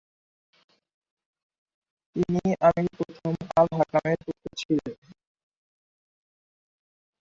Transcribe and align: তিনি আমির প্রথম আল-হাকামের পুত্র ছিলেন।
তিনি 2.15 2.39
আমির 2.67 2.89
প্রথম 2.97 3.31
আল-হাকামের 3.59 4.19
পুত্র 4.25 4.45
ছিলেন। 4.59 4.97